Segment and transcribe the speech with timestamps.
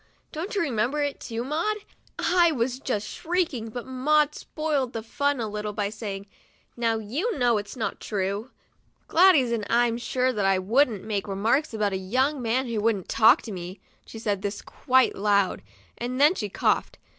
[0.31, 1.77] Don't you remember it, too, Maud!'
[2.17, 6.25] I was just shrieking, but Maud spoiled the fun a little by saying,
[6.75, 8.49] ''Now you know that's not true,
[9.07, 13.09] Gladys, and I'm sure that 1 wouldn't make remarks about a young man who wouldn't
[13.09, 15.61] talk to me." She said this quite loud,
[15.99, 16.97] and then she coughed.